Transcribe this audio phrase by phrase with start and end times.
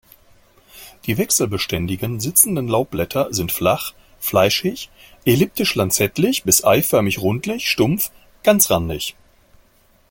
[1.05, 4.89] Die wechselständigen, sitzenden Laubblätter sind flach, fleischig,
[5.25, 8.09] elliptisch-lanzettlich bis eiförmig-rundlich, stumpf,
[8.41, 9.13] ganzrandig.